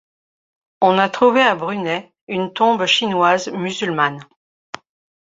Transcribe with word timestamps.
On 0.81 0.97
a 0.97 1.09
trouvé 1.09 1.41
à 1.41 1.53
Brunei 1.53 2.11
une 2.27 2.51
tombe 2.53 2.87
chinoise 2.87 3.49
musulmane. 3.49 4.19